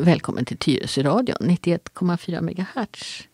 [0.00, 3.28] Välkommen till Tyresöradion, 91,4 MHz.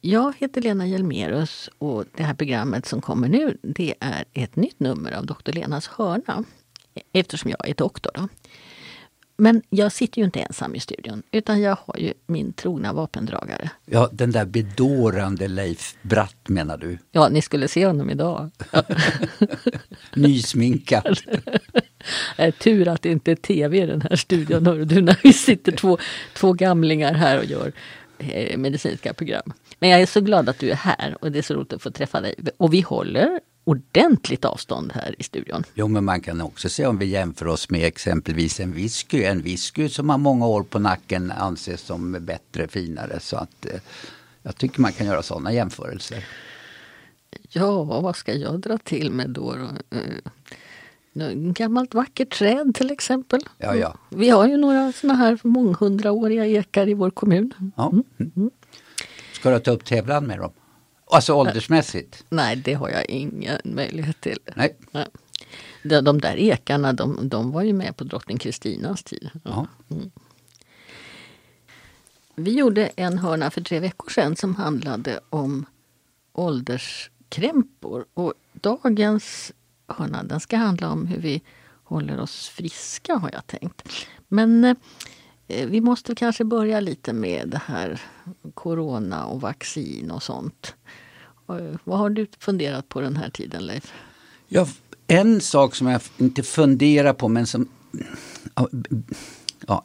[0.00, 4.80] Jag heter Lena Hjelmerus och det här programmet som kommer nu det är ett nytt
[4.80, 5.52] nummer av Dr.
[5.52, 6.44] Lenas hörna.
[7.12, 8.10] Eftersom jag är doktor.
[8.14, 8.28] Då.
[9.42, 13.70] Men jag sitter ju inte ensam i studion utan jag har ju min trogna vapendragare.
[13.86, 16.98] Ja, den där bedårande Leif Bratt menar du?
[17.12, 18.50] Ja, ni skulle se honom idag.
[20.14, 21.18] Nysminkad.
[22.58, 25.72] tur att det inte är tv i den här studion, hör du, när vi sitter
[25.72, 25.98] två,
[26.34, 27.72] två gamlingar här och gör
[28.18, 29.52] eh, medicinska program.
[29.78, 31.82] Men jag är så glad att du är här och det är så roligt att
[31.82, 32.34] få träffa dig.
[32.56, 35.64] Och vi håller ordentligt avstånd här i studion.
[35.74, 39.22] Jo, men man kan också se om vi jämför oss med exempelvis en whisky.
[39.22, 43.20] En whisky som har många år på nacken anses som bättre, finare.
[43.20, 43.80] Så att eh,
[44.42, 46.24] jag tycker man kan göra sådana jämförelser.
[47.48, 49.54] Ja, vad ska jag dra till med då?
[49.54, 49.96] då?
[49.98, 53.40] Eh, gammalt vackert träd till exempel.
[53.58, 53.94] Ja, ja.
[54.08, 57.54] Vi har ju några såna här månghundraåriga ekar i vår kommun.
[57.76, 57.92] Ja.
[58.18, 58.50] Mm.
[59.32, 60.52] Ska du ta upp tävlan med dem?
[61.12, 62.24] Alltså åldersmässigt?
[62.28, 64.38] Nej, det har jag ingen möjlighet till.
[64.56, 64.76] Nej.
[64.90, 65.06] Nej.
[65.82, 69.30] De, de där ekarna, de, de var ju med på drottning Kristinas tid.
[69.44, 69.66] Ja.
[69.90, 70.10] Mm.
[72.34, 75.66] Vi gjorde en hörna för tre veckor sedan som handlade om
[76.32, 78.04] ålderskrämpor.
[78.14, 79.52] Och dagens
[79.86, 81.42] hörna den ska handla om hur vi
[81.84, 83.88] håller oss friska har jag tänkt.
[84.28, 84.64] Men
[85.48, 88.00] eh, vi måste kanske börja lite med det här
[88.54, 90.74] corona och vaccin och sånt.
[91.58, 93.92] Eh, vad har du funderat på den här tiden Leif?
[94.48, 94.68] Ja,
[95.06, 97.68] en sak som jag inte funderar på men som
[99.66, 99.82] ja,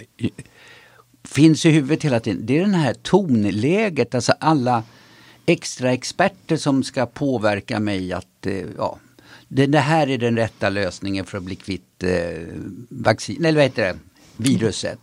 [1.24, 2.46] finns i huvudet hela tiden.
[2.46, 4.84] Det är den här tonläget, alltså alla
[5.46, 9.00] extra experter som ska påverka mig att eh, ja,
[9.48, 12.48] det, här är den rätta lösningen för att bli kvitt eh,
[12.90, 14.00] vaccin, eller vad heter det,
[14.38, 15.00] viruset.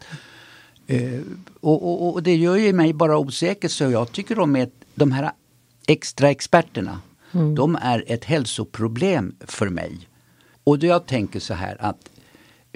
[0.87, 1.21] Eh,
[1.61, 5.12] och, och, och, det gör ju mig bara osäker så jag tycker de, är, de
[5.12, 5.33] här
[5.87, 7.00] extra experterna,
[7.33, 7.55] mm.
[7.55, 10.09] de är ett hälsoproblem för mig.
[10.65, 12.11] Och då jag tänker så här att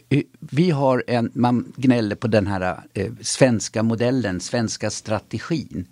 [0.08, 5.86] eh, vi har en, man gnäller på den här eh, svenska modellen, svenska strategin.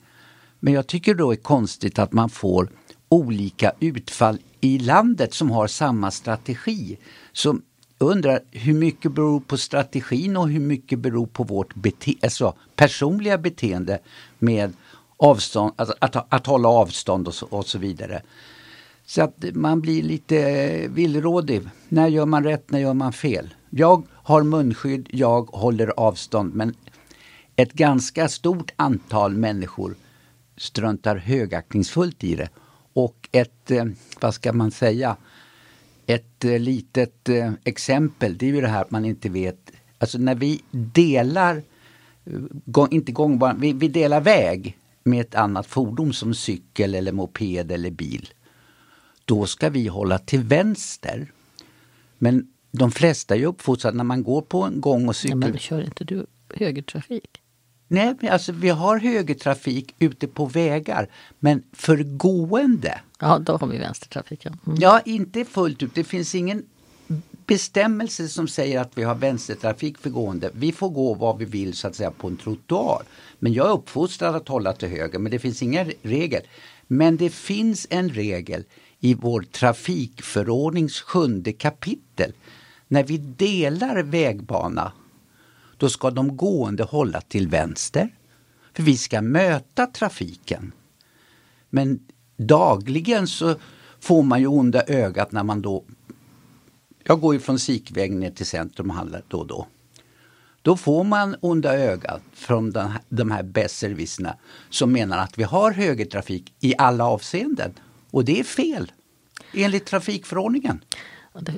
[0.61, 2.69] Men jag tycker då är konstigt att man får
[3.09, 6.99] olika utfall i landet som har samma strategi.
[7.33, 7.59] Så
[7.99, 12.55] jag undrar hur mycket beror på strategin och hur mycket beror på vårt bete alltså
[12.77, 13.99] personliga beteende
[14.39, 14.73] med
[15.17, 18.23] avstånd, att, att, att hålla avstånd och så, och så vidare.
[19.07, 21.63] Så att man blir lite villrådig.
[21.89, 23.55] När gör man rätt, när gör man fel?
[23.71, 26.75] Jag har munskydd, jag håller avstånd men
[27.57, 29.95] ett ganska stort antal människor
[30.57, 32.49] struntar högaktningsfullt i det.
[32.93, 33.85] Och ett, eh,
[34.21, 35.17] vad ska man säga,
[36.07, 40.19] ett eh, litet eh, exempel det är ju det här att man inte vet, alltså
[40.19, 41.63] när vi delar,
[42.91, 47.91] inte gångbar, vi, vi delar väg med ett annat fordon som cykel eller moped eller
[47.91, 48.29] bil.
[49.25, 51.33] Då ska vi hålla till vänster.
[52.19, 55.41] Men de flesta är ju uppfostrade när man går på en gång och cykel.
[55.43, 57.43] Ja, men kör inte du högertrafik?
[57.89, 61.09] Nej, men alltså vi har högertrafik ute på vägar.
[61.39, 63.01] Men för gående.
[63.19, 64.45] Ja, då har vi vänstertrafik.
[64.45, 64.79] Ja, mm.
[64.81, 65.95] ja inte fullt ut.
[65.95, 66.65] Det finns ingen
[67.47, 70.51] bestämmelse som säger att vi har vänstertrafik för gående.
[70.55, 73.03] Vi får gå vad vi vill så att säga på en trottoar.
[73.39, 76.43] Men jag är uppfostrad att hålla till höger men det finns ingen regel.
[76.87, 78.65] Men det finns en regel
[79.01, 82.33] i vår trafikförordnings sjunde kapitel.
[82.89, 84.93] När vi delar vägbana
[85.77, 88.09] då ska de gående hålla till vänster.
[88.75, 90.73] För vi ska möta trafiken.
[91.71, 92.01] Men
[92.37, 93.55] dagligen så
[94.01, 95.85] får man ju onda ögat när man då
[97.07, 99.67] jag går ju från Sikväg ner till centrum och handlar då och då.
[100.63, 104.37] Då får man onda ögat från den de här besserwisserna
[104.71, 107.75] som menar att vi har högertrafik i alla avseenden.
[108.11, 108.93] Och det är fel,
[109.55, 110.81] enligt trafikförordningen.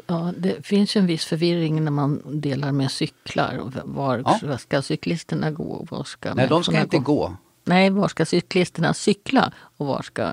[0.07, 3.73] Ja, det, finns en viss förvirring när man delar med cyklar.
[3.85, 4.59] Var ja.
[4.59, 5.87] ska cyklisterna gå?
[5.91, 7.15] Var ska Nej, de ska inte gå.
[7.15, 7.37] gå.
[7.65, 9.53] Nej, var ska cyklisterna cykla?
[9.57, 10.33] Och var ska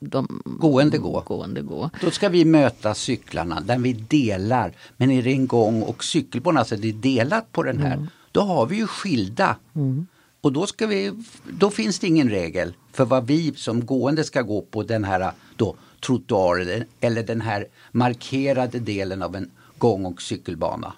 [0.00, 1.20] de gående gå.
[1.26, 1.90] gående gå.
[2.00, 4.72] Då ska vi möta cyklarna där vi delar.
[4.96, 8.08] Men är det en gång och cykelbana, alltså det är delat på den här, mm.
[8.32, 9.56] då har vi ju skilda.
[9.74, 10.06] Mm.
[10.40, 11.12] Och då, ska vi,
[11.50, 15.32] då finns det ingen regel för vad vi som gående ska gå på den här
[15.56, 20.92] då, trottoaren eller den här markerade delen av en gång och cykelbana.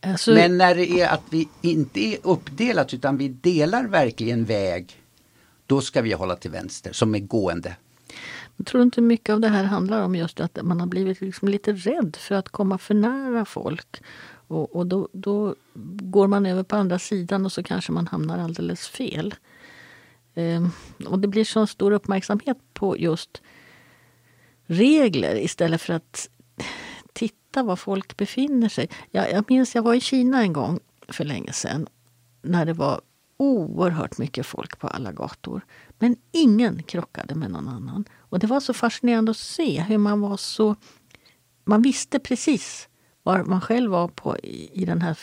[0.00, 5.03] Alltså, Men när det är att vi inte är uppdelat utan vi delar verkligen väg
[5.66, 7.76] då ska vi hålla till vänster som är gående.
[8.56, 11.48] Jag tror inte mycket av det här handlar om just att man har blivit liksom
[11.48, 14.02] lite rädd för att komma för nära folk.
[14.48, 15.54] Och, och då, då,
[16.02, 19.34] går man över på andra sidan och så kanske man hamnar alldeles fel.
[20.34, 20.68] Eh,
[21.06, 23.42] och det blir så stor uppmärksamhet på just
[24.66, 26.28] regler istället för att
[27.12, 28.88] titta var folk befinner sig.
[29.10, 31.86] Jag, jag minns jag var i Kina en gång för länge sedan
[32.42, 33.00] när det var
[33.36, 35.64] oerhört mycket folk på alla gator.
[35.98, 38.04] Men ingen krockade med någon annan.
[38.18, 40.76] Och det var så fascinerande att se hur man var så...
[41.64, 42.88] Man visste precis
[43.24, 44.36] var man själv var på
[44.72, 45.18] i den här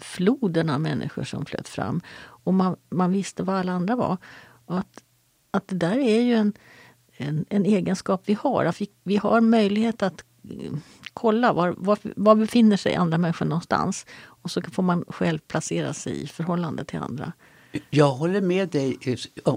[0.00, 2.00] floden av människor som flöt fram.
[2.20, 4.16] Och man, man visste var alla andra var.
[4.66, 5.04] Och att,
[5.50, 6.52] att det där är ju en,
[7.16, 8.64] en, en egenskap vi har.
[8.64, 10.80] Att vi, vi har möjlighet att mm,
[11.12, 14.06] kolla var, var, var befinner sig andra människor någonstans.
[14.20, 17.32] Och så får man själv placera sig i förhållande till andra.
[17.90, 18.98] Jag håller med dig.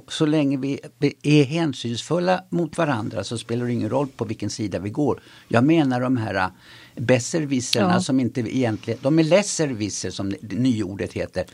[0.08, 0.80] Så länge vi
[1.24, 5.22] är hänsynsfulla mot varandra så spelar det ingen roll på vilken sida vi går.
[5.48, 6.48] Jag menar de här äh,
[6.96, 8.00] besserwisserna ja.
[8.00, 11.46] som inte egentligen, de är lesserwisser som nyordet heter.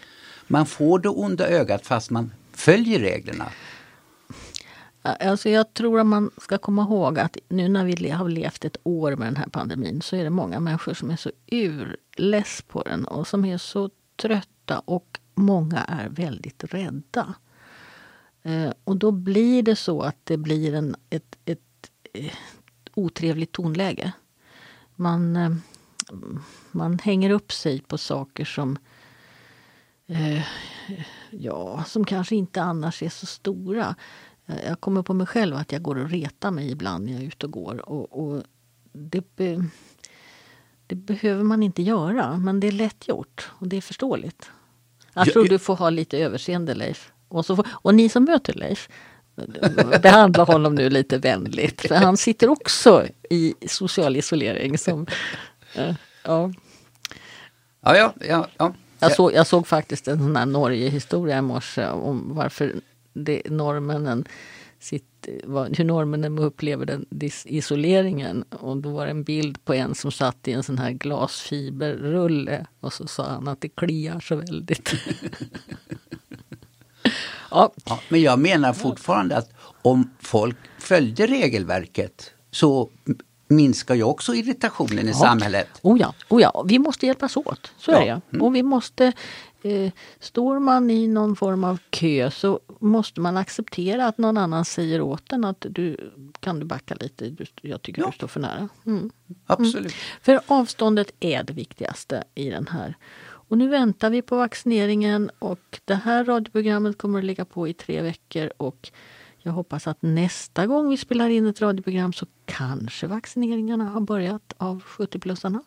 [0.47, 3.45] Man får det onda ögat fast man följer reglerna.
[5.01, 8.77] Alltså jag tror att man ska komma ihåg att nu när vi har levt ett
[8.83, 12.81] år med den här pandemin så är det många människor som är så urless på
[12.83, 17.33] den och som är så trötta och många är väldigt rädda.
[18.43, 22.33] Eh, och då blir det så att det blir en, ett, ett, ett
[22.93, 24.11] otrevligt tonläge.
[24.95, 25.51] Man, eh,
[26.71, 28.77] man hänger upp sig på saker som
[30.07, 30.41] eh,
[31.31, 33.95] ja, som kanske inte annars är så stora.
[34.45, 37.21] Eh, jag kommer på mig själv att jag går och retar mig ibland när jag
[37.21, 37.89] är ute och går.
[37.89, 38.43] Och, och
[38.93, 39.65] det, be,
[40.87, 44.51] det behöver man inte göra, men det är lätt gjort och det är förståeligt.
[45.25, 47.11] Jag tror du får ha lite överseende Leif.
[47.27, 48.89] Och, så får, och ni som möter Leif,
[50.01, 51.81] behandla honom nu lite vänligt.
[51.81, 54.77] För han sitter också i social isolering.
[54.77, 55.07] Som,
[55.77, 55.93] uh,
[56.23, 56.51] ja.
[57.81, 58.73] Ja, ja, ja, ja.
[58.99, 62.75] Jag, såg, jag såg faktiskt en sån här Norge-historia i morse om varför
[63.13, 64.25] det, norrmännen
[65.27, 67.05] sitt, hur norrmännen upplever den
[67.45, 68.43] isoleringen.
[68.43, 72.65] Och då var det en bild på en som satt i en sån här glasfiberrulle
[72.79, 74.93] och så sa han att det kliar så väldigt.
[77.51, 77.71] ja.
[77.85, 77.99] ja.
[78.09, 79.49] Men jag menar fortfarande att
[79.81, 82.89] om folk följde regelverket så
[83.47, 85.13] minskar ju också irritationen i ja.
[85.13, 85.67] samhället.
[85.81, 87.71] Oh ja, oh ja, vi måste hjälpas åt.
[87.77, 87.97] Så ja.
[87.97, 88.21] är det.
[88.31, 88.41] Mm.
[88.41, 89.13] Och vi måste
[89.61, 94.65] eh, står man i någon form av kö så måste man acceptera att någon annan
[94.65, 98.07] säger åt en att du kan du backa lite, jag tycker ja.
[98.07, 98.69] du står för nära.
[98.85, 99.09] Mm.
[99.45, 99.75] Absolut.
[99.75, 99.91] Mm.
[100.21, 102.95] För avståndet är det viktigaste i den här.
[103.21, 107.73] Och nu väntar vi på vaccineringen och det här radioprogrammet kommer att ligga på i
[107.73, 108.91] tre veckor och
[109.37, 114.53] jag hoppas att nästa gång vi spelar in ett radioprogram så kanske vaccineringarna har börjat
[114.57, 115.59] av 70-plussarna.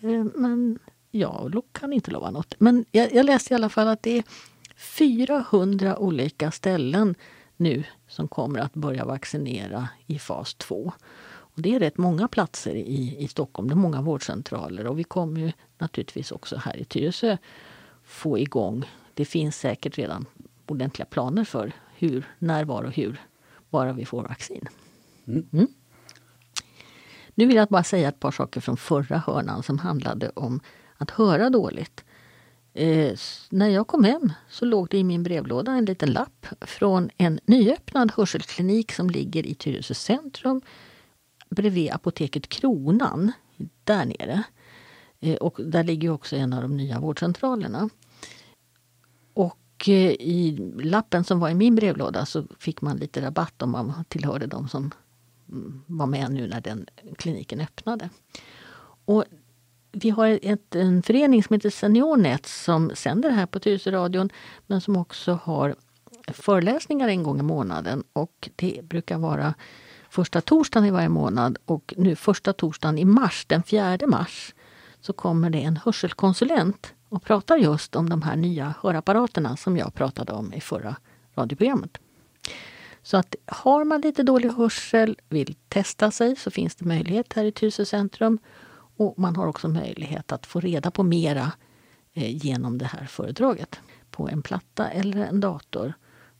[0.00, 0.78] Eh, men
[1.10, 2.54] jag kan inte lova något.
[2.58, 4.24] Men jag, jag läste i alla fall att det är
[4.80, 7.14] 400 olika ställen
[7.56, 10.92] nu som kommer att börja vaccinera i fas 2.
[11.22, 15.04] Och det är rätt många platser i, i Stockholm, det är många vårdcentraler och vi
[15.04, 17.36] kommer ju naturligtvis också här i Tyresö
[18.04, 20.26] få igång, det finns säkert redan
[20.66, 23.20] ordentliga planer för hur, när, var och hur,
[23.70, 24.68] bara vi får vaccin.
[25.26, 25.46] Mm.
[25.52, 25.66] Mm.
[27.34, 30.60] Nu vill jag bara säga ett par saker från förra hörnan som handlade om
[30.96, 32.04] att höra dåligt.
[32.74, 33.16] Eh,
[33.50, 37.40] när jag kom hem så låg det i min brevlåda en liten lapp från en
[37.44, 40.60] nyöppnad hörselklinik som ligger i Tyresö centrum
[41.50, 43.32] bredvid apoteket Kronan,
[43.84, 44.42] där nere.
[45.20, 47.88] Eh, och där ligger också en av de nya vårdcentralerna.
[49.34, 53.70] Och eh, i lappen som var i min brevlåda så fick man lite rabatt om
[53.70, 54.90] man tillhörde de som
[55.48, 56.86] mm, var med nu när den
[57.18, 58.10] kliniken öppnade.
[59.04, 59.24] Och
[59.92, 64.30] vi har ett, en förening som heter SeniorNet som sänder här på Tyresöradion
[64.66, 65.74] men som också har
[66.28, 69.54] föreläsningar en gång i månaden och det brukar vara
[70.10, 74.54] första torsdagen i varje månad och nu första torsdagen i mars, den 4 mars,
[75.00, 79.94] så kommer det en hörselkonsulent och pratar just om de här nya hörapparaterna som jag
[79.94, 80.96] pratade om i förra
[81.34, 81.98] radioprogrammet.
[83.02, 87.44] Så att har man lite dålig hörsel, vill testa sig, så finns det möjlighet här
[87.44, 88.38] i Tyresö centrum.
[89.00, 91.52] Och man har också möjlighet att få reda på mera
[92.12, 93.80] eh, genom det här föredraget
[94.10, 95.92] på en platta eller en dator.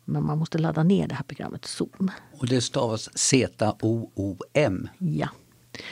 [0.05, 2.11] Men man måste ladda ner det här programmet Zoom.
[2.39, 4.89] Och det stavas Z-O-O-M?
[4.99, 5.29] Ja.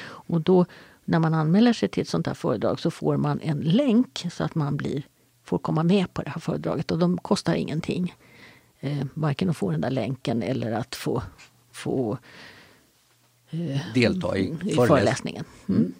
[0.02, 0.66] Och då
[1.04, 4.44] när man anmäler sig till ett sånt här föredrag så får man en länk så
[4.44, 5.02] att man blir,
[5.44, 6.90] får komma med på det här föredraget.
[6.90, 8.14] Och de kostar ingenting.
[8.80, 11.22] Eh, varken att få den där länken eller att få,
[11.72, 12.18] få
[13.50, 15.44] eh, delta i, i föreläsningen.
[15.68, 15.94] Mm.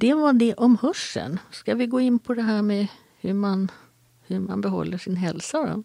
[0.00, 1.38] Det var det om hörseln.
[1.50, 2.86] Ska vi gå in på det här med
[3.20, 3.70] hur man,
[4.26, 5.66] hur man behåller sin hälsa?
[5.66, 5.82] Då?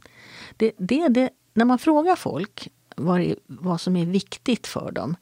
[0.57, 5.15] Det, det, det, när man frågar folk vad, det, vad som är viktigt för dem.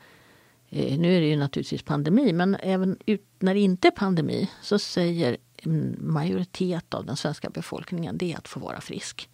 [0.69, 4.49] Eh, nu är det ju naturligtvis pandemi, men även ut, när det inte är pandemi
[4.61, 9.29] så säger en majoritet av den svenska befolkningen det är att få vara frisk.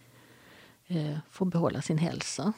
[0.87, 2.53] Eh, få behålla sin hälsa.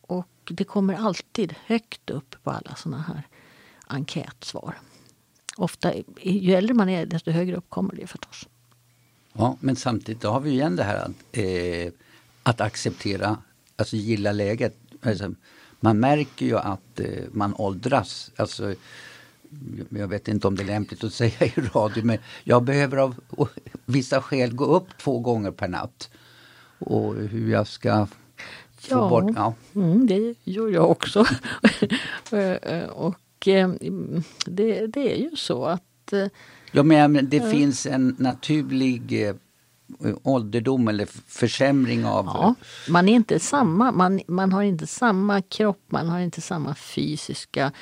[0.00, 3.22] Och det kommer alltid högt upp på alla såna här
[3.86, 4.74] enkätsvar.
[5.56, 5.92] Ofta,
[6.22, 8.48] ju äldre man är desto högre upp kommer det förstås.
[9.32, 11.92] Ja, men samtidigt har vi igen det här att, eh,
[12.42, 13.38] att acceptera,
[13.76, 14.76] alltså gilla läget.
[15.02, 15.34] Alltså,
[15.80, 18.30] man märker ju att eh, man åldras.
[18.36, 18.74] Alltså,
[19.88, 23.14] jag vet inte om det är lämpligt att säga i radio men jag behöver av
[23.84, 26.10] vissa skäl gå upp två gånger per natt.
[26.78, 28.06] Och hur jag ska
[28.76, 29.32] få ja, bort...
[29.36, 31.24] Ja, mm, det gör jag också.
[32.90, 33.14] och
[33.48, 33.68] eh,
[34.46, 36.12] det, det är ju så att...
[36.12, 36.26] eh,
[36.72, 39.36] ja men det finns en naturlig eh,
[40.22, 42.24] ålderdom eller försämring av...
[42.26, 42.54] Ja,
[42.88, 47.72] man är inte samma, man, man har inte samma kropp, man har inte samma fysiska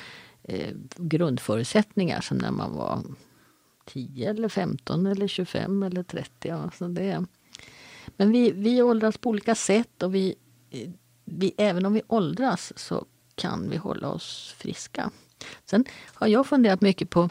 [0.97, 3.03] grundförutsättningar som när man var
[3.85, 6.29] 10 eller 15 eller 25 eller 30.
[6.47, 7.25] Ja, så det,
[8.17, 10.35] men vi, vi åldras på olika sätt och vi,
[11.25, 13.05] vi, även om vi åldras så
[13.35, 15.11] kan vi hålla oss friska.
[15.65, 17.29] Sen har jag funderat mycket på,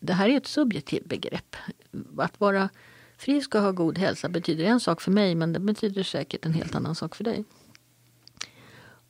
[0.00, 1.56] det här är ett subjektivt begrepp.
[2.18, 2.68] Att vara
[3.16, 6.52] frisk och ha god hälsa betyder en sak för mig men det betyder säkert en
[6.52, 7.44] helt annan sak för dig.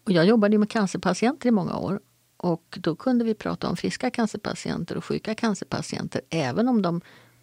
[0.05, 2.01] Och jag jobbade med cancerpatienter i många år
[2.37, 7.01] och då kunde vi prata om friska cancerpatienter och sjuka cancerpatienter även om de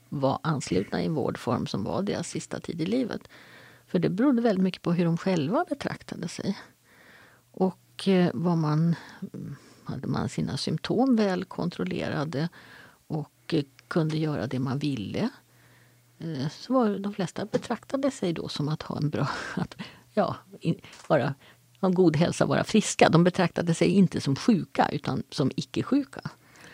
[0.09, 3.21] var anslutna i en vårdform som var deras sista tid i livet.
[3.87, 6.57] För det berodde väldigt mycket på hur de själva betraktade sig.
[7.51, 8.95] Och eh, vad man,
[9.33, 9.55] mm,
[9.89, 12.49] hade man sina symptom väl kontrollerade
[13.07, 15.29] och eh, kunde göra det man ville
[16.19, 19.75] eh, så var de flesta betraktade sig då som att ha en bra, att,
[20.13, 20.35] ja,
[21.07, 21.33] vara,
[21.81, 23.09] ha god hälsa, vara friska.
[23.09, 26.21] De betraktade sig inte som sjuka utan som icke-sjuka.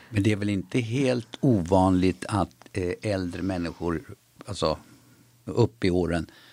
[0.09, 4.77] Men det är väl inte helt ovanligt att eh, äldre människor, alltså
[5.45, 6.44] upp i åren, eh,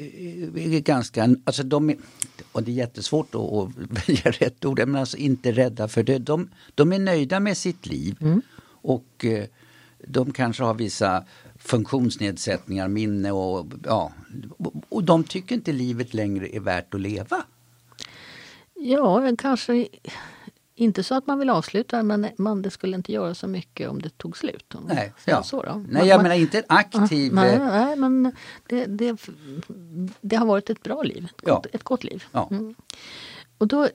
[0.00, 1.96] är ganska, alltså de är,
[2.52, 3.68] och det är jättesvårt att,
[4.08, 6.18] välja rätt ord, men alltså inte rädda för det.
[6.18, 8.42] De, de är nöjda med sitt liv Mm.
[8.62, 9.44] och eh,
[10.06, 11.24] de kanske har vissa
[11.58, 14.12] funktionsnedsättningar, minne och ja,
[14.88, 17.44] och de tycker inte livet längre är värt att leva.
[18.74, 19.88] Ja, kanske
[20.80, 24.02] inte så att man vill avsluta men man, det skulle inte göra så mycket om
[24.02, 24.74] det tog slut.
[24.86, 25.42] Nej, ja.
[25.42, 25.72] så då.
[25.74, 27.32] Nej Man- jag man- menar inte en aktiv...
[27.34, 28.32] Nej, eh, nej men
[28.66, 29.20] det, det,
[30.20, 31.54] det har varit ett bra liv, ett, Ja.
[31.54, 32.24] gott, ett gott liv.
[32.32, 32.48] Ja.
[32.50, 32.74] Mm.
[33.58, 33.88] Och då,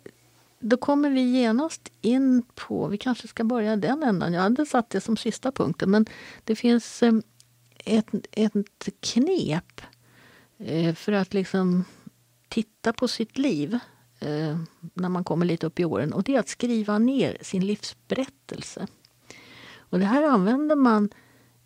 [0.59, 4.33] då kommer vi genast in på, vi kanske ska börja den ändan.
[4.33, 6.05] Jag hade satt det som sista punkten men
[6.43, 7.13] det finns eh,
[7.85, 8.53] ett, ett
[8.99, 9.81] knep
[10.57, 11.85] eh, för att liksom
[12.49, 13.79] titta på sitt liv
[14.25, 14.57] eh,
[14.93, 18.87] när man kommer lite upp i åren och det är att skriva ner sin livsberättelse.
[19.77, 21.09] Och det här använder man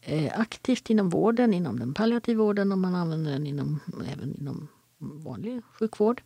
[0.02, 3.80] eh, aktivt inom vården, inom den palliativa vården och man använder den inom,
[4.14, 4.68] även inom
[5.00, 6.22] vanlig sjukvård.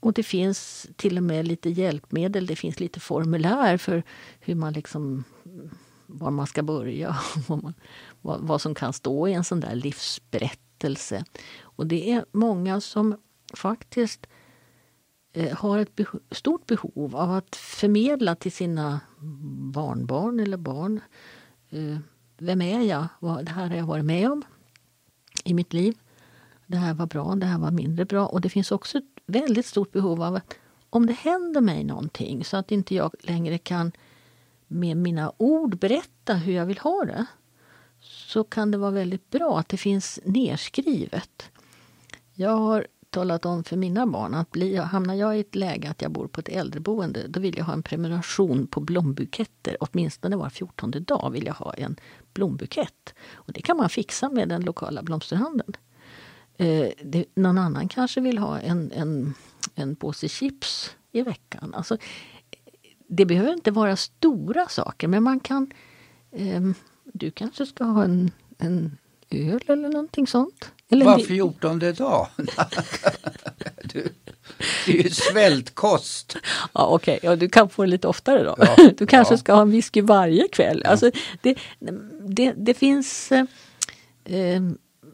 [0.00, 4.02] Och det finns till och med lite hjälpmedel, det finns lite formulär för
[4.40, 5.24] hur man liksom
[6.06, 7.16] var man ska börja
[7.48, 7.74] vad, man,
[8.20, 11.24] vad, vad som kan stå i en sån där livsberättelse.
[11.60, 13.16] Och det är många som
[13.54, 14.37] faktiskt eh,
[15.32, 19.00] Eh, har ett beho- stort behov av att förmedla till sina
[19.72, 21.00] barnbarn eller barn.
[21.70, 21.98] Eh,
[22.38, 23.06] vem är jag?
[23.44, 24.42] Det här har jag varit med om
[25.44, 25.98] i mitt liv.
[26.66, 28.26] Det här var bra, det här var mindre bra.
[28.26, 30.54] Och det finns också ett väldigt stort behov av att
[30.90, 33.92] om det händer mig någonting så att inte jag längre kan
[34.66, 37.26] med mina ord berätta hur jag vill ha det
[38.00, 41.50] så kan det vara väldigt bra att det finns nerskrivet.
[42.34, 46.02] Jag har talat om för mina barn att bli, hamnar jag i ett läge att
[46.02, 49.76] jag bor på ett äldreboende då vill jag ha en prenumeration på blombuketter.
[49.80, 51.96] Åtminstone var fjortonde dag vill jag ha en
[52.34, 53.14] blombukett.
[53.32, 55.72] Och det kan man fixa med den lokala blomsterhandeln.
[56.56, 59.34] Eh, det, någon annan kanske vill ha en, en,
[59.74, 61.74] en påse chips i veckan.
[61.74, 61.98] Alltså,
[63.08, 65.70] det behöver inte vara stora saker men man kan...
[66.30, 66.62] Eh,
[67.12, 68.96] du kanske ska ha en, en
[69.30, 70.72] öl eller någonting sånt?
[70.90, 72.28] Eller Var fjortonde dag?
[73.84, 74.08] du,
[74.86, 76.36] det är ju svältkost.
[76.72, 78.54] Ja, Okej, ja, du kan få det lite oftare då.
[78.58, 79.38] Ja, Du kanske ja.
[79.38, 80.82] ska ha en whisky varje kväll.
[80.86, 81.58] Alltså, det,
[82.28, 83.32] det, det finns...
[83.32, 83.44] Eh,
[84.24, 84.62] eh,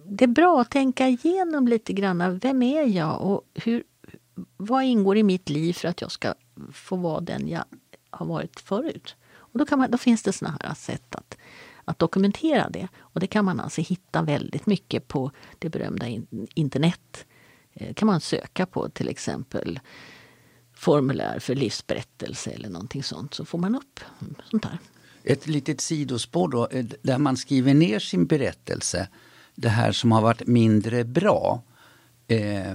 [0.06, 2.38] det är bra att tänka igenom lite grann.
[2.38, 3.82] Vem är jag och hur,
[4.56, 6.34] vad ingår i mitt liv för att jag ska
[6.72, 7.64] få vara den jag
[8.10, 9.16] har varit förut?
[9.36, 11.36] Och då, kan man, då finns det såna här sätt att,
[11.84, 12.88] att dokumentera det.
[12.98, 16.06] Och det kan man alltså hitta väldigt mycket på det berömda
[16.54, 17.26] internet.
[17.74, 19.80] Det kan man söka på till exempel
[20.74, 24.00] formulär för livsberättelse eller någonting sånt så får man upp
[24.50, 24.78] sånt där.
[25.24, 29.08] Ett litet sidospår då, eh, där man skriver ner sin berättelse.
[29.54, 31.62] Det här som har varit mindre bra.
[32.26, 32.74] Eh,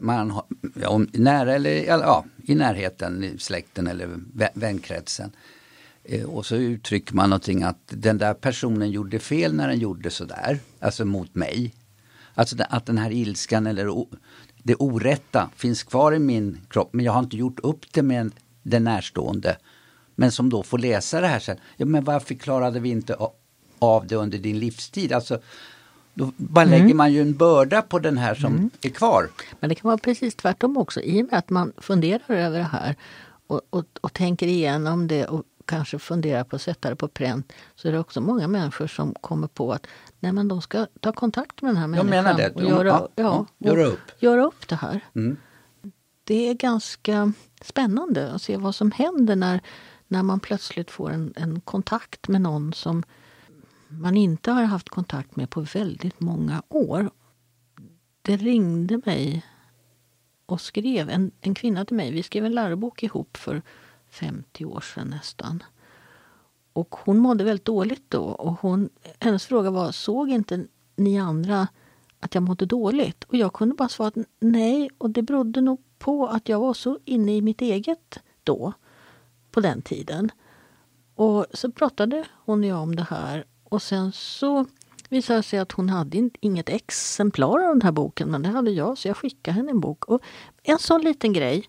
[0.00, 4.18] man har, ja, nära eller ja, i närheten, i släkten eller
[4.54, 5.32] vänkretsen.
[6.04, 10.10] Eh, och så uttrycker man någonting att den där personen gjorde fel när den gjorde
[10.10, 10.58] sådär.
[10.80, 11.74] Alltså mot mig.
[12.34, 14.06] Alltså att den här ilskan eller
[14.62, 18.32] det orätta finns kvar i min kropp men jag har inte gjort upp det med
[18.62, 19.56] den närstående.
[20.14, 21.56] Men som då får läsa det här sen.
[21.76, 23.16] Ja, men varför klarade vi inte
[23.78, 25.12] av det under din livstid?
[25.12, 25.38] Alltså,
[26.14, 26.96] då bara lägger mm.
[26.96, 28.70] man ju en börda på den här som mm.
[28.82, 29.30] är kvar.
[29.60, 31.00] Men det kan vara precis tvärtom också.
[31.00, 32.96] I och med att man funderar över det här
[33.46, 37.52] och, och, och tänker igenom det och kanske funderar på att sätta det på pränt
[37.74, 39.86] så är det också många människor som kommer på att
[40.20, 42.12] nej, men de ska ta kontakt med den här människan.
[42.12, 42.50] Jag menar det.
[42.54, 44.22] Och göra, ja, ja, och göra, upp.
[44.22, 45.00] göra upp det här.
[45.14, 45.36] Mm.
[46.24, 49.60] Det är ganska spännande att se vad som händer när,
[50.08, 53.02] när man plötsligt får en, en kontakt med någon som
[53.88, 57.10] man inte har haft kontakt med på väldigt många år.
[58.22, 59.46] Det ringde mig
[60.46, 63.62] och skrev, en, en kvinna till mig, vi skrev en lärobok ihop för
[64.14, 65.62] 50 år sedan nästan.
[66.72, 68.22] Och hon mådde väldigt dåligt då.
[68.24, 68.88] Och hon,
[69.20, 70.66] hennes fråga var, såg inte
[70.96, 71.68] ni andra
[72.20, 73.24] att jag mådde dåligt?
[73.24, 74.90] Och jag kunde bara svara nej.
[74.98, 78.72] Och det berodde nog på att jag var så inne i mitt eget då,
[79.50, 80.30] på den tiden.
[81.14, 83.44] Och så pratade hon och jag om det här.
[83.64, 84.66] Och sen så
[85.08, 88.70] visade det sig att hon hade inget exemplar av den här boken, men det hade
[88.70, 90.04] jag, så jag skickade henne en bok.
[90.04, 90.22] Och
[90.62, 91.68] en sån liten grej.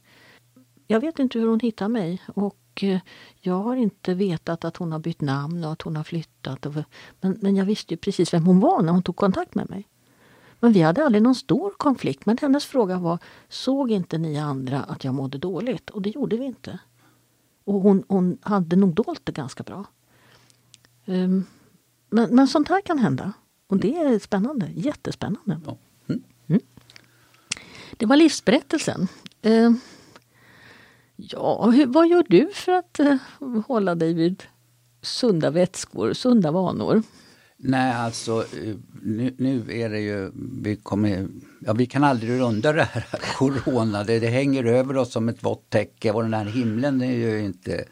[0.88, 2.22] Jag vet inte hur hon hittade mig.
[2.28, 3.00] Och Eh,
[3.40, 6.66] jag har inte vetat att hon har bytt namn och att hon har flyttat.
[7.22, 9.88] Men, men jag visste ju precis vem hon var när hon tog kontakt med mig.
[10.60, 12.26] Men vi hade aldrig någon stor konflikt.
[12.26, 13.20] Men hennes fråga var,
[13.50, 15.90] såg inte ni andra att jag mådde dåligt?
[15.90, 16.80] Och det gjorde vi inte.
[17.64, 19.86] Och hon, hon hade nog dolt det ganska bra.
[21.06, 21.46] Um,
[22.10, 23.34] men, men sånt här kan hända.
[23.68, 24.70] Och det är spännande.
[24.76, 25.60] Jättespännande.
[26.08, 26.24] Mm.
[26.48, 26.62] Mm.
[27.98, 29.08] Det var livsberättelsen.
[29.46, 29.72] Uh,
[31.16, 33.18] Ja, hur, vad gör du för att eh,
[33.68, 34.44] hålla dig vid
[35.02, 37.04] sunda vätskor, sunda vanor?
[37.58, 41.28] Nej, alltså eh, nu, nu, är det ju, vi, kommer,
[41.60, 43.06] ja, vi kan aldrig runda det här
[43.38, 44.04] corona.
[44.04, 47.46] Det, det hänger över oss som ett vått täcke och den här himlen är ju
[47.46, 47.86] inte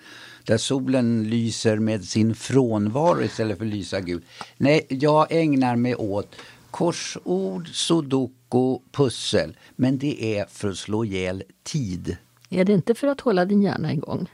[0.45, 4.25] där solen lyser med sin frånvaro istället för att lysa gult.
[4.57, 6.35] Nej, jag ägnar mig åt
[6.71, 9.57] korsord, sudoku, pussel.
[9.75, 12.17] Men det är för att slå ihjäl tid.
[12.53, 14.29] Är det inte för att hålla din hjärna igång?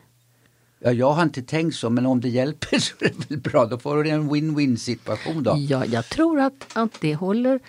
[0.80, 3.66] Ja, jag har inte tänkt så, men om det hjälper så är det väl bra.
[3.66, 5.56] Då får du en win-win situation då.
[5.58, 7.60] Ja, jag tror att, att det håller.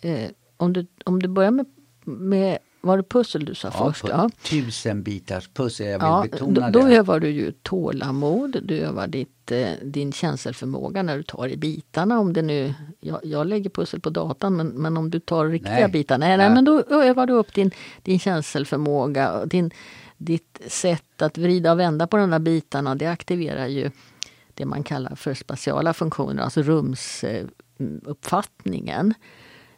[0.00, 1.66] Eh, om, du, om du börjar med,
[2.04, 4.04] med var det pussel du sa ja, först?
[4.08, 6.88] Ja, tusen bitars pussel, jag vill ja, betona då, det.
[6.88, 11.56] Då övar du ju tålamod, du övar ditt, eh, din känselförmåga när du tar i
[11.56, 12.18] bitarna.
[12.18, 15.74] Om det nu, jag, jag lägger pussel på datan men, men om du tar riktiga
[15.74, 15.88] nej.
[15.88, 17.70] bitar, nej, nej, men då övar du upp din,
[18.02, 19.46] din känselförmåga.
[19.46, 19.70] Din,
[20.16, 23.90] ditt sätt att vrida och vända på de där bitarna det aktiverar ju
[24.54, 29.14] det man kallar för spatiala funktioner, alltså rumsuppfattningen.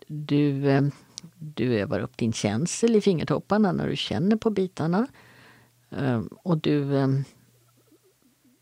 [0.07, 0.83] Du eh,
[1.41, 5.07] du övar upp din känsel i fingertopparna när du känner på bitarna.
[5.91, 7.25] Ehm, och du, ehm,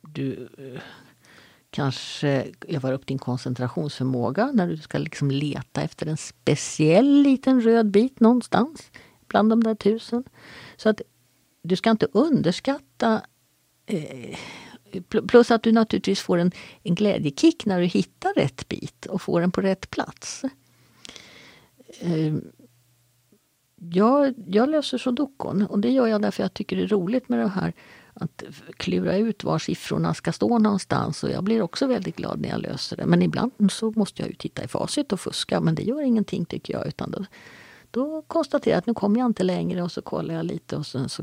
[0.01, 0.81] du eh,
[1.71, 7.91] kanske övar upp din koncentrationsförmåga när du ska liksom leta efter en speciell liten röd
[7.91, 8.91] bit någonstans
[9.27, 10.25] bland de där tusen.
[10.77, 11.01] Så att
[11.63, 13.23] du ska inte underskatta
[13.87, 14.39] eh,
[15.29, 19.41] Plus att du naturligtvis får en, en glädjekick när du hittar rätt bit och får
[19.41, 20.45] den på rätt plats.
[22.01, 22.53] Ehm,
[23.79, 27.39] jag, jag löser sudokon och det gör jag därför jag tycker det är roligt med
[27.39, 27.73] det här
[28.15, 28.43] att
[28.77, 32.61] klura ut var siffrorna ska stå någonstans och jag blir också väldigt glad när jag
[32.61, 33.07] löser det.
[33.07, 36.45] Men ibland så måste jag ju titta i facit och fuska men det gör ingenting
[36.45, 37.25] tycker jag utan då,
[37.91, 40.87] då konstaterar jag att nu kommer jag inte längre och så kollar jag lite och
[40.87, 41.23] sen så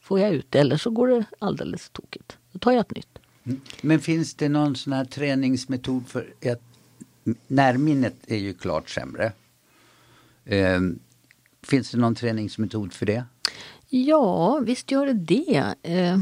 [0.00, 2.36] får jag ut det eller så går det alldeles tokigt.
[2.52, 3.18] Då tar jag ett nytt.
[3.44, 3.60] Mm.
[3.82, 6.62] Men finns det någon sån här träningsmetod för att
[7.46, 9.32] närminnet är ju klart sämre.
[10.44, 10.98] Um,
[11.62, 13.24] Finns det någon träningsmetod för det?
[13.88, 15.74] Ja, visst gör det det.
[15.82, 16.18] Eh,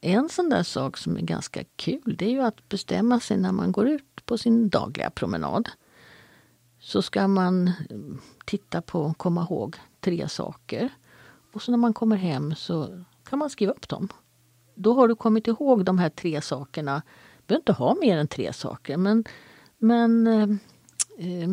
[0.00, 3.52] en sån där sak som är ganska kul det är ju att bestämma sig när
[3.52, 5.68] man går ut på sin dagliga promenad.
[6.80, 7.72] Så ska man eh,
[8.44, 10.90] titta på, komma ihåg tre saker.
[11.52, 14.08] Och så när man kommer hem så kan man skriva upp dem.
[14.74, 17.02] Då har du kommit ihåg de här tre sakerna
[17.36, 18.96] Du behöver inte ha mer än tre saker.
[18.96, 19.24] Men,
[19.78, 20.48] men eh,
[21.18, 21.50] eh,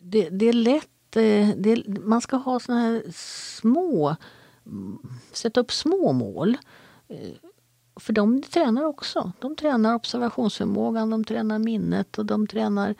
[0.00, 1.16] det, det, är lätt.
[1.16, 3.02] Eh, det, man ska ha såna här
[3.60, 4.16] små...
[5.32, 6.56] Sätta upp små mål.
[7.08, 7.32] Eh,
[7.96, 9.32] för de tränar också.
[9.40, 12.94] De tränar observationsförmågan, de tränar minnet och de tränar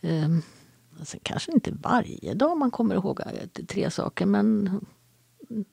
[0.00, 0.28] eh,
[0.98, 4.80] alltså kanske inte varje dag man kommer ihåg eh, tre saker men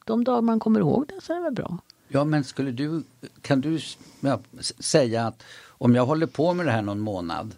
[0.05, 1.77] de dagar man kommer ihåg det så är det väl bra.
[2.07, 3.03] Ja men skulle du,
[3.41, 3.79] kan du
[4.19, 4.39] ja,
[4.79, 7.55] säga att om jag håller på med det här någon månad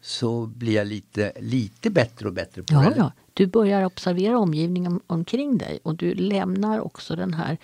[0.00, 2.94] så blir jag lite, lite bättre och bättre på ja, det?
[2.96, 7.58] Ja, du börjar observera omgivningen omkring dig och du lämnar också den här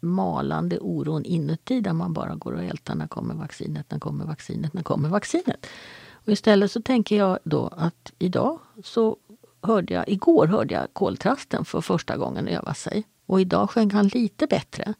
[0.00, 4.74] malande oron inuti där man bara går och ältar när kommer vaccinet, när kommer vaccinet,
[4.74, 5.66] när kommer vaccinet.
[6.12, 9.16] Och istället så tänker jag då att idag så
[9.62, 13.04] hörde jag, igår hörde jag koltrasten för första gången öva sig.
[13.26, 14.94] Och idag sjöng han lite bättre.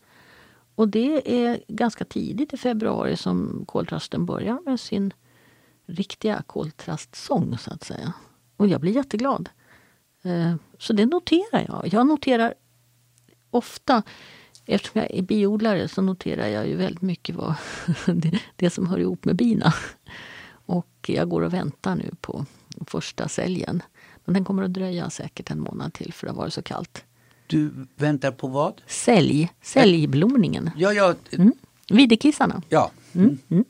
[0.74, 5.12] Och det är ganska tidigt i februari som koltrasten börjar med sin
[5.90, 8.12] riktiga koltrastsång så att säga.
[8.56, 9.48] Och jag blir jätteglad.
[10.22, 11.88] Eh, så det noterar jag.
[11.92, 12.54] Jag noterar
[13.50, 14.02] ofta
[14.66, 17.54] Eftersom jag är biodlare så noterar jag ju väldigt mycket vad
[18.56, 19.74] det, som hör ihop med bina.
[20.50, 22.46] Och jag går och väntar nu på
[22.86, 23.82] första säljen.
[24.24, 27.04] Men den kommer att dröja säkert en månad till för det har varit så kallt.
[27.46, 28.82] Du väntar på vad?
[28.86, 30.70] Sälj, säljblomningen.
[30.76, 31.14] Ja, ja.
[31.32, 31.52] Mm.
[31.90, 32.62] Videkissarna.
[32.68, 32.90] Ja.
[33.12, 33.38] Mm.
[33.48, 33.64] Mm.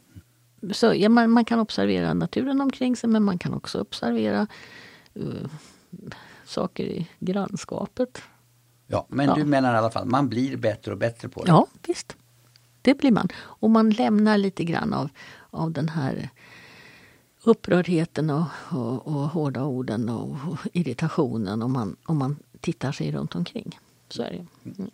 [0.73, 4.47] Så, ja, man, man, kan observera naturen omkring sig men man kan också observera
[5.19, 5.47] uh,
[6.45, 8.23] saker i grannskapet.
[8.87, 9.35] Ja, men ja.
[9.35, 11.51] du menar i alla fall man blir bättre och bättre på det?
[11.51, 12.17] Ja, visst.
[12.83, 13.29] Det blir man.
[13.37, 15.09] Och man lämnar lite grann av,
[15.51, 16.31] av den här
[17.43, 23.13] upprördheten och, och, och hårda orden och, och irritationen om man, om man tittar sig
[23.13, 23.79] runt omkring.
[24.09, 24.71] Så är det.
[24.71, 24.91] Mm.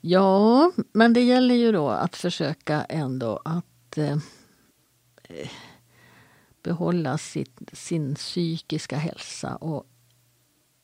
[0.00, 3.64] Ja, men det gäller ju då att försöka ändå att
[3.98, 4.18] eh,
[6.62, 9.56] behålla sitt, sin psykiska hälsa.
[9.56, 9.86] Och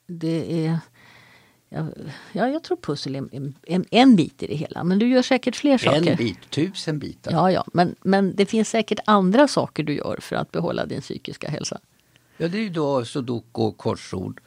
[0.06, 0.78] det är
[2.32, 4.84] Ja, jag tror pussel är en, en, en, bit i det hela.
[4.84, 6.10] Men du gör säkert fler saker.
[6.10, 7.32] En bit, tusen bitar.
[7.32, 7.64] Ja, ja.
[7.72, 11.80] Men, men det finns säkert andra saker du gör för att behålla din psykiska hälsa.
[12.36, 14.40] Ja, det är ju då sudoku och korsord.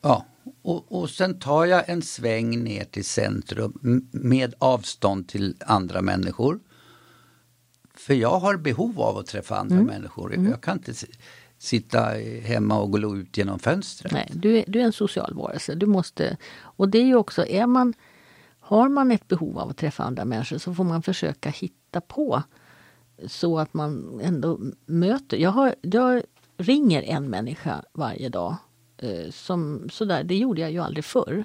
[0.00, 0.26] Ja,
[0.62, 6.60] och, och sen tar jag en sväng ner till centrum med avstånd till andra människor.
[8.06, 9.86] För jag har behov av att träffa andra mm.
[9.86, 10.32] människor.
[10.32, 10.58] Jag mm.
[10.58, 10.92] kan inte
[11.58, 12.00] sitta
[12.42, 14.12] hemma och gå ut genom fönstret.
[14.12, 15.74] Nej, du är, du är en social varelse.
[15.74, 17.94] Du måste, och det är ju också, är man,
[18.60, 22.42] har man ett behov av att träffa andra människor så får man försöka hitta på
[23.26, 25.36] så att man ändå möter.
[25.36, 26.22] Jag, har, jag
[26.56, 28.56] ringer en människa varje dag.
[28.96, 31.44] Eh, som, sådär, det gjorde jag ju aldrig förr.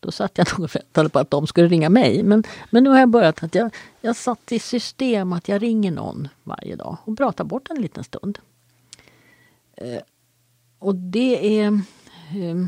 [0.00, 2.22] Då satt jag nog och väntade på att de skulle ringa mig.
[2.22, 5.90] Men, men nu har jag börjat att jag, jag satt i system att jag ringer
[5.90, 8.38] någon varje dag och pratar bort en liten stund.
[9.76, 10.02] Eh,
[10.78, 11.66] och det är...
[11.66, 12.66] Eh,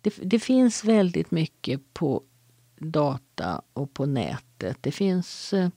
[0.00, 2.22] det, det, finns väldigt mycket på
[2.78, 4.76] data och på nätet.
[4.80, 5.68] Det finns eh,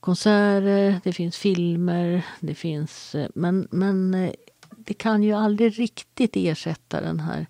[0.00, 3.14] konserter, det finns filmer, det finns...
[3.14, 4.32] Eh, men, men eh,
[4.76, 7.46] det kan ju aldrig riktigt ersätta den här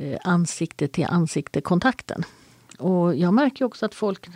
[0.00, 2.22] Eh, ansikte till ansikte-kontakten.
[2.78, 4.28] Och jag märker också att folk,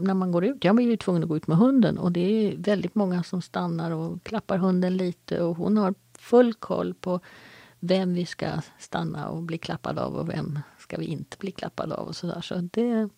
[0.00, 2.20] när man går ut, jag blir ju tvungen att gå ut med hunden och det
[2.20, 7.20] är väldigt många som stannar och klappar hunden lite och hon har full koll på
[7.80, 8.46] vem vi ska
[8.78, 12.40] stanna och bli klappad av och vem ska vi inte bli klappad av och sådär.
[12.40, 13.08] Så det,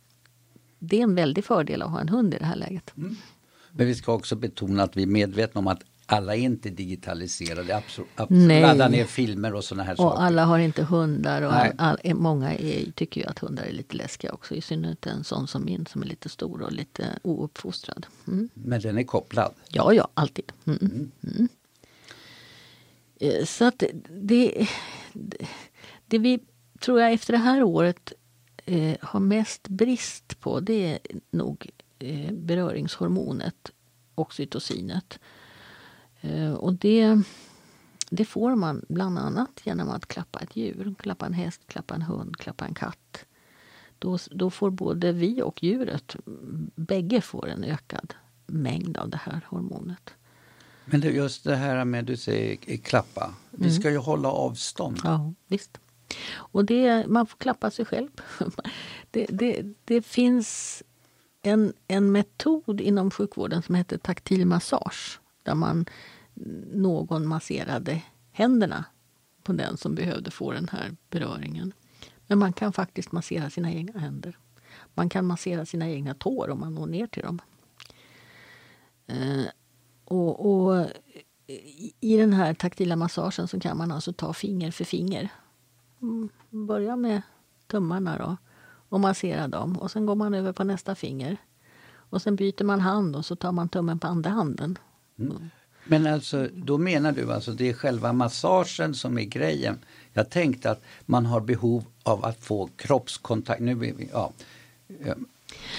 [0.79, 2.97] det är en väldig fördel att ha en hund i det här läget.
[2.97, 3.17] Mm.
[3.71, 7.77] Men vi ska också betona att vi är medvetna om att alla är inte digitaliserade.
[7.77, 8.63] Absolut, absolut.
[8.63, 10.17] Laddar ner filmer och sådana här och saker.
[10.17, 11.43] Och alla har inte hundar.
[11.43, 14.55] Och all, all, många är, tycker ju att hundar är lite läskiga också.
[14.55, 18.07] I synnerhet en sån som min som är lite stor och lite ouppfostrad.
[18.27, 18.49] Mm.
[18.55, 19.55] Men den är kopplad?
[19.69, 20.53] Ja, ja, alltid.
[20.67, 20.79] Mm.
[20.81, 21.11] Mm.
[21.23, 21.49] mm.
[23.21, 24.69] Eh, så att det,
[26.07, 26.41] det vi
[26.81, 28.13] tror jag efter det här året
[28.65, 30.99] eh, har mest brist på det är
[31.31, 33.73] nog eh, beröringshormonet
[34.15, 35.19] oxytocinet.
[36.21, 37.23] Eh, och det,
[38.11, 40.95] det får man bland annat genom att klappa ett djur.
[40.99, 43.25] Klappa en häst, klappa en hund, klappa en katt.
[43.99, 46.17] Då, då får både vi och djuret,
[46.75, 48.15] bägge får en ökad
[48.47, 50.15] mängd av det här hormonet.
[50.85, 53.81] Men det, just det här med du säger klappa, vi mm.
[53.81, 55.01] ska ju hålla avstånd.
[55.05, 55.79] Ja, visst.
[56.31, 58.09] Och det, man får klappa sig själv.
[59.11, 60.83] Det, det, det finns
[61.43, 65.87] en, en metod inom sjukvården som heter taktil massage där man
[66.73, 68.85] någon masserade händerna
[69.43, 71.73] på den som behövde få den här beröringen.
[72.27, 74.39] Men man kan faktiskt massera sina egna händer.
[74.95, 77.41] Man kan massera sina egna tår om man når ner till dem.
[79.07, 79.47] Eh,
[80.05, 80.87] och, och
[82.01, 85.29] I den här taktila massagen så kan man alltså ta finger för finger.
[86.03, 87.23] Mm, börja med
[87.67, 88.37] tummarna då
[88.89, 89.79] och massera dem.
[89.79, 91.37] Och Sen går man över på nästa finger.
[92.11, 94.79] Och Sen byter man hand och så tar man tummen på andra handen.
[95.19, 95.51] Mm.
[95.85, 99.79] Men alltså, då menar du alltså det är själva massagen som är grejen?
[100.13, 103.61] Jag tänkte att man har behov av att få kroppskontakt.
[103.61, 104.33] Nu, ja,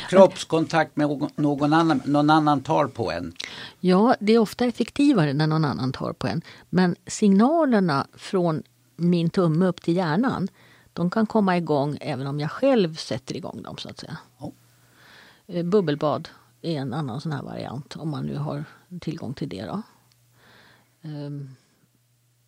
[0.10, 3.34] kroppskontakt med någon annan, någon annan tar på en.
[3.80, 6.42] Ja, det är ofta effektivare när någon annan tar på en.
[6.70, 8.64] Men signalerna från
[8.96, 10.48] min tumme upp till hjärnan
[10.94, 13.78] de kan komma igång även om jag själv sätter igång dem.
[13.78, 14.18] så att säga.
[14.38, 14.52] Oh.
[15.64, 16.30] Bubbelbad
[16.62, 18.64] är en annan sån här variant om man nu har
[19.02, 19.66] tillgång till det.
[19.66, 19.82] Då.
[21.02, 21.56] Um,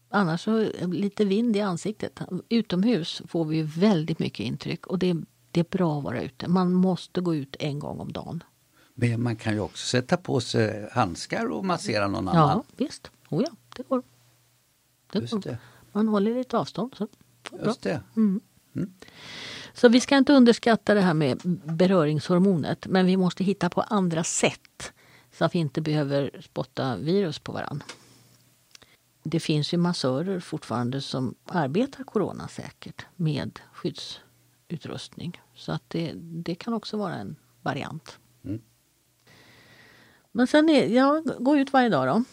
[0.09, 2.19] annars så lite vind i ansiktet.
[2.49, 5.17] Utomhus får vi väldigt mycket intryck och det är,
[5.51, 6.47] det är bra att vara ute.
[6.47, 8.43] Man måste gå ut en gång om dagen.
[8.93, 12.49] Men man kan ju också sätta på sig handskar och massera någon annan.
[12.49, 13.11] Ja, visst.
[13.29, 14.03] Oh ja, det går.
[15.11, 15.39] Det går.
[15.39, 15.57] Det.
[15.91, 16.95] Man håller lite avstånd.
[16.97, 17.07] Så.
[17.65, 18.01] Just det.
[18.15, 18.41] Mm.
[18.75, 18.93] Mm.
[19.73, 24.23] Så vi ska inte underskatta det här med beröringshormonet men vi måste hitta på andra
[24.23, 24.93] sätt
[25.31, 27.85] så att vi inte behöver spotta virus på varandra.
[29.23, 35.41] Det finns ju massörer fortfarande som arbetar coronasäkert med skyddsutrustning.
[35.55, 38.17] Så att det, det kan också vara en variant.
[38.43, 38.61] Mm.
[40.31, 42.23] Men sen är, jag går ut varje dag då.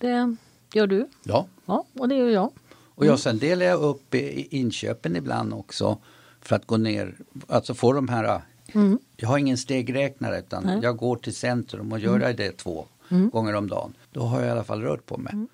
[0.00, 0.36] Det
[0.72, 1.08] gör du.
[1.22, 1.46] Ja.
[1.66, 2.52] ja och det gör jag.
[2.94, 5.98] Och jag, sen delar jag upp inköpen ibland också
[6.40, 7.14] för att gå ner,
[7.48, 8.98] alltså få de här mm.
[9.16, 10.78] Jag har ingen stegräknare utan Nej.
[10.82, 12.22] jag går till centrum och gör mm.
[12.22, 13.30] jag det två mm.
[13.30, 13.94] gånger om dagen.
[14.12, 15.32] Då har jag i alla fall rört på mig.
[15.32, 15.48] Mm.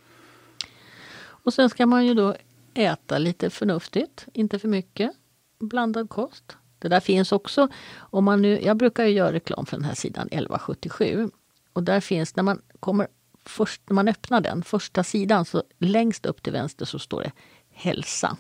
[1.45, 2.37] Och sen ska man ju då
[2.75, 5.11] äta lite förnuftigt, inte för mycket.
[5.59, 6.57] Blandad kost.
[6.79, 7.69] Det där finns också.
[7.97, 11.31] Om man nu, jag brukar ju göra reklam för den här sidan 1177.
[11.73, 13.07] Och där finns, när man kommer
[13.45, 17.33] först, när man öppnar den, första sidan, så längst upp till vänster så står det
[17.71, 18.37] hälsa.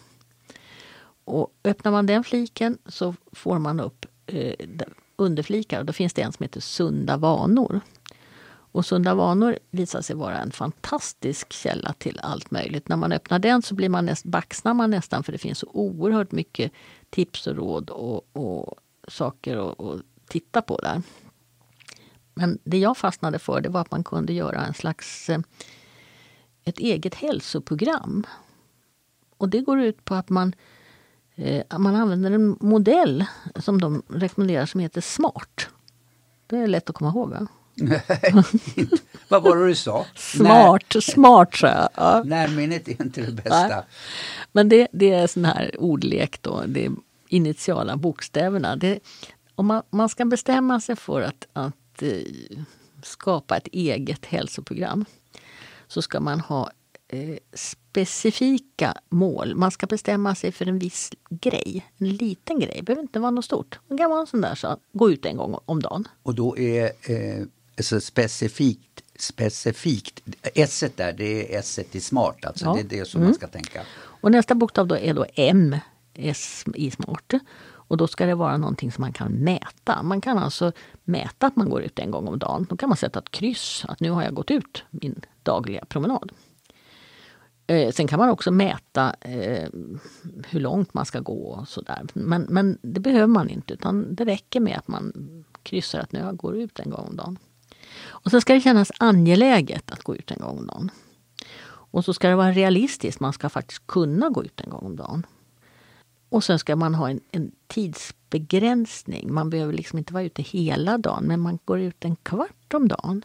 [1.24, 4.54] Och öppnar man den fliken så får man upp eh,
[5.16, 5.84] underflikar.
[5.84, 7.80] då finns det en som heter sunda vanor.
[8.74, 12.88] Och Sunda vanor visar sig vara en fantastisk källa till allt möjligt.
[12.88, 15.66] När man öppnar den så blir man näst, baxnar man nästan för det finns så
[15.72, 16.72] oerhört mycket
[17.10, 18.74] tips och råd och, och
[19.08, 21.02] saker att titta på där.
[22.34, 25.40] Men det jag fastnade för det var att man kunde göra en slags eh,
[26.64, 28.26] ett eget hälsoprogram.
[29.36, 30.54] Och det går ut på att man,
[31.78, 33.24] man använder en modell
[33.56, 35.68] som de rekommenderar som heter SMART.
[36.46, 37.46] Det är lätt att komma ihåg va?
[37.74, 38.02] Nej,
[39.28, 40.06] vad var det du sa?
[40.14, 41.88] Smart, När, smart sa jag.
[41.94, 42.22] Ja.
[42.24, 43.70] Närminnet är inte det bästa.
[43.70, 43.84] Ja.
[44.52, 46.92] Men det, det är sån här ordlek då, det är
[47.28, 48.76] initiala bokstäverna.
[48.76, 48.98] Det,
[49.54, 52.58] om man, man ska bestämma sig för att, att att eh,
[53.02, 55.04] skapa ett eget hälsoprogram
[55.88, 56.70] så ska man ha
[57.08, 59.54] eh, specifika mål.
[59.54, 61.86] Man ska bestämma sig för en viss grej.
[61.98, 63.78] En liten grej, det behöver inte vara något stort.
[63.88, 66.08] Det kan vara en sån där så gå ut en gång om dagen.
[66.22, 70.20] Och då är eh, alltså specifikt, specifikt,
[70.54, 72.74] S där det är S i smart, alltså ja.
[72.74, 73.28] det är det som mm.
[73.28, 73.82] man ska tänka.
[73.96, 75.76] Och nästa bokstav då är då M,
[76.14, 77.32] S i smart.
[77.86, 80.02] Och då ska det vara någonting som man kan mäta.
[80.02, 80.72] Man kan alltså
[81.04, 82.66] mäta att man går ut en gång om dagen.
[82.70, 86.32] Då kan man sätta ett kryss, att nu har jag gått ut min dagliga promenad.
[87.66, 89.68] Eh, sen kan man också mäta eh,
[90.48, 92.06] hur långt man ska gå och sådär.
[92.12, 95.12] Men, men det behöver man inte utan det räcker med att man
[95.62, 97.38] kryssar att nu jag går ut en gång om dagen.
[98.06, 100.90] Och sen ska det kännas angeläget att gå ut en gång om dagen.
[101.66, 104.96] Och så ska det vara realistiskt, man ska faktiskt kunna gå ut en gång om
[104.96, 105.26] dagen.
[106.28, 109.34] Och sen ska man ha en, en, tidsbegränsning.
[109.34, 112.88] Man behöver liksom inte vara ute hela dagen, men man går ut en kvart om
[112.88, 113.24] dagen.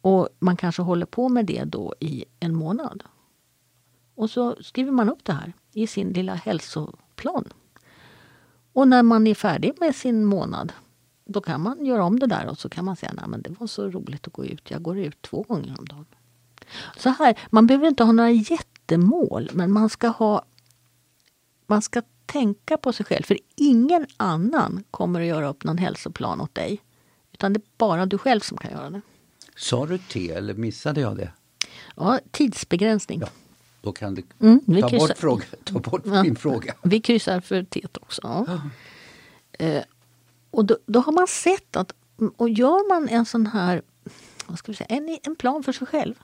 [0.00, 3.04] Och man kanske håller på med det då i en månad.
[4.18, 7.44] Och så skriver man upp det här i sin lilla hälsoplan.
[8.72, 10.72] Och när man är färdig med sin månad,
[11.24, 13.66] då kan man göra om det där och så kan man säga att det var
[13.66, 14.70] så roligt att gå ut.
[14.70, 16.06] Jag går ut två gånger om dagen.
[16.96, 20.44] Så här, man behöver inte ha några jättemål, men man ska ha
[21.66, 26.40] man ska tänka på sig själv, för ingen annan kommer att göra upp någon hälsoplan
[26.40, 26.82] åt dig.
[27.32, 29.00] Utan det är bara du själv som kan göra det.
[29.56, 31.32] Sa du T eller missade jag det?
[31.96, 33.20] Ja, tidsbegränsning.
[33.20, 33.28] Ja,
[33.88, 36.74] då kan du mm, ta, kryssar, bort fråga, ta bort ja, min fråga.
[36.82, 38.20] Vi kryssar för T också.
[38.24, 38.60] Ja.
[39.52, 39.82] Eh,
[40.50, 41.92] och då, då, har man sett att,
[42.36, 43.82] och gör man en sån här,
[44.46, 46.14] vad ska vi säga, en, en plan för sig själv.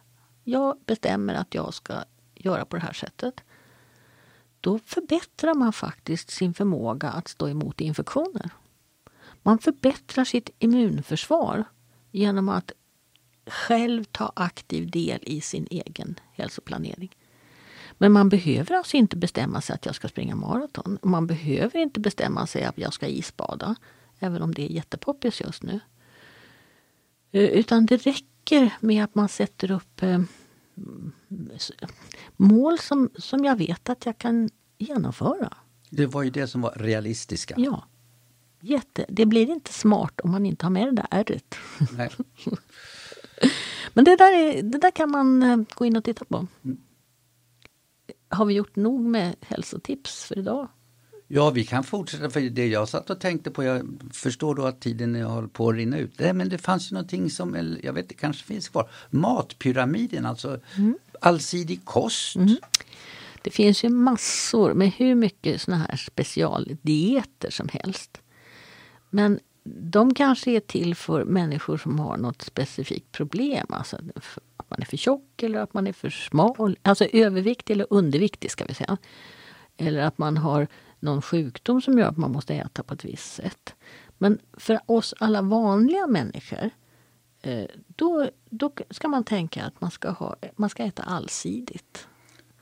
[0.44, 1.94] Jag bestämmer att jag ska
[2.34, 3.40] göra på det här sättet
[4.60, 8.50] då förbättrar man faktiskt sin förmåga att stå emot infektioner.
[9.42, 11.64] Man förbättrar sitt immunförsvar
[12.10, 12.72] genom att
[13.46, 17.16] själv ta aktiv del i sin egen hälsoplanering.
[18.04, 20.98] Men man behöver alltså inte bestämma sig att jag ska springa maraton.
[21.02, 23.76] Man behöver inte bestämma sig att jag ska isbada.
[24.18, 25.80] Även om det är jättepoppis just nu.
[27.32, 30.20] Eh, utan det räcker med att man sätter upp eh,
[32.36, 35.56] mål som, som jag vet att jag kan genomföra.
[35.90, 37.54] Det var ju det som var realistiska.
[37.58, 37.84] Ja.
[38.60, 39.04] Jätte.
[39.08, 41.54] Det blir inte smart om man inte har med det där ärret.
[43.94, 46.46] Men det där, är, det där kan man eh, gå in och titta på.
[46.64, 46.78] Mm.
[48.34, 50.68] Har vi gjort nog med hälsotips för idag?
[51.28, 54.80] Ja, vi kan fortsätta för det jag satt och tänkte på, jag förstår då att
[54.80, 56.18] tiden håller på att rinna ut.
[56.18, 60.60] Nej, men det fanns ju någonting som, jag vet det kanske finns kvar, matpyramiden, alltså
[60.76, 60.98] mm.
[61.20, 62.36] allsidig kost.
[62.36, 62.56] Mm.
[63.42, 68.20] Det finns ju massor med hur mycket såna här specialdieter som helst.
[69.10, 73.66] Men de kanske är till för människor som har något specifikt problem.
[73.68, 73.96] Alltså
[74.56, 76.78] att man är för tjock eller att man är för smal.
[76.82, 78.96] Alltså överviktig eller underviktig ska vi säga.
[79.76, 80.66] Eller att man har
[81.00, 83.74] någon sjukdom som gör att man måste äta på ett visst sätt.
[84.18, 86.70] Men för oss alla vanliga människor
[87.42, 92.08] eh, då, då ska man tänka att man ska, ha, man ska äta allsidigt.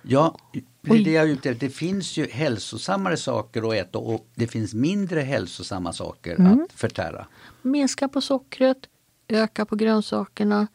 [0.03, 0.37] Ja,
[0.81, 4.47] det är det jag är ute Det finns ju hälsosammare saker att äta och det
[4.47, 6.53] finns mindre hälsosamma saker mm.
[6.53, 7.27] att förtära.
[7.63, 8.89] Minska på sockret,
[9.29, 10.67] öka på grönsakerna.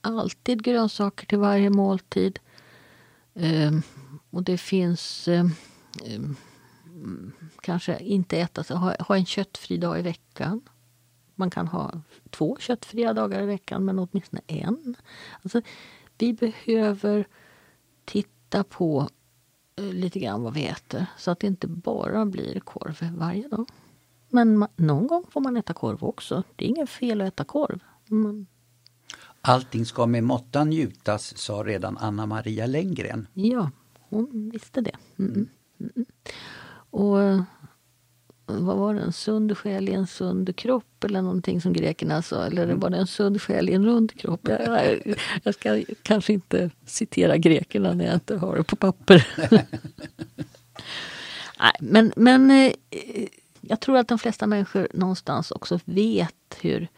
[0.00, 2.38] Alltid grönsaker till varje måltid.
[3.34, 3.82] Um,
[4.30, 6.36] och det finns um,
[7.60, 10.60] kanske inte äta, ha, ha en köttfri dag i veckan.
[11.34, 14.96] Man kan ha två köttfria dagar i veckan men åtminstone en.
[15.42, 15.62] Alltså,
[16.18, 17.26] vi behöver
[18.04, 19.08] titta på
[19.76, 23.66] eh, lite grann vad vi äter så att det inte bara blir korv varje dag.
[24.28, 26.42] Men man, någon gång får man äta korv också.
[26.56, 27.78] Det är inget fel att äta korv.
[28.06, 28.46] Men...
[29.40, 33.26] Allting ska med måttan njutas, sa redan Anna Maria Lenngren.
[33.32, 33.70] Ja,
[34.08, 34.96] hon visste det.
[35.18, 35.32] Mm.
[35.80, 35.92] Mm.
[35.96, 36.06] mm.
[36.90, 37.18] Och
[38.46, 42.44] vad var det, en sund själ i en sund kropp eller någonting som grekerna sa.
[42.44, 42.80] Eller mm.
[42.80, 44.40] var det en sund själ i en rund kropp?
[44.48, 45.00] Jag,
[45.42, 49.28] jag ska kanske inte citera grekerna när jag inte har det på papper.
[51.58, 52.72] Nej, men, men eh,
[53.60, 56.88] jag tror att de flesta människor någonstans också vet hur,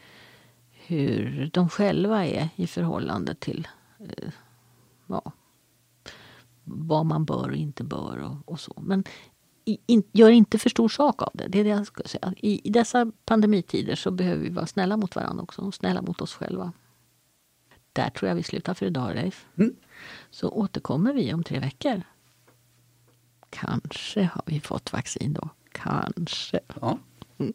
[0.71, 3.67] hur de själva är i förhållande till
[3.99, 4.29] eh,
[5.07, 5.31] ja,
[6.63, 8.73] vad man bör och inte bör och, och så.
[8.81, 9.03] Men
[9.85, 11.47] in, gör inte för stor sak av det.
[11.47, 12.33] Det är det jag skulle säga.
[12.37, 16.21] I, I, dessa pandemitider så behöver vi vara snälla mot varandra också och snälla mot
[16.21, 16.73] oss själva.
[17.93, 19.45] Där tror jag vi slutar för idag, Leif.
[19.57, 19.75] Mm.
[20.29, 22.01] Så återkommer vi om tre veckor.
[23.49, 25.49] Kanske har vi fått vaccin då.
[25.71, 26.59] Kanske.
[26.81, 26.97] Ja.
[27.37, 27.53] Mm.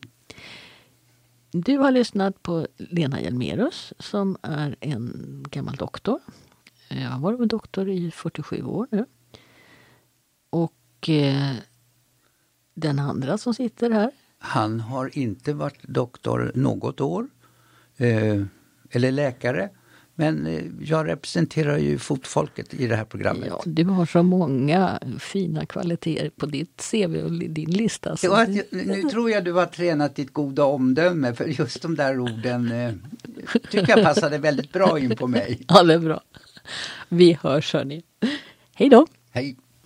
[1.50, 6.20] Du har lyssnat på Lena Hjelmerus som är en gammal doktor.
[6.88, 9.06] Jag har varit doktor i 47 år nu.
[10.50, 11.54] Och eh,
[12.74, 14.10] den andra som sitter här?
[14.38, 17.28] Han har inte varit doktor något år.
[17.96, 18.42] Eh,
[18.90, 19.70] eller läkare.
[20.14, 23.48] Men eh, jag representerar ju fotfolket i det här programmet.
[23.48, 28.16] Ja, du har så många fina kvaliteter på ditt CV och din lista.
[28.16, 32.20] Så ja, nu tror jag du har tränat ditt goda omdöme för just de där
[32.20, 32.92] orden eh,
[33.70, 35.60] tycker jag passade väldigt bra in på mig.
[35.68, 36.20] Ja, det är bra.
[37.08, 38.02] Vi hörs hörni.
[38.74, 39.06] Hej då!
[39.30, 39.56] Hej!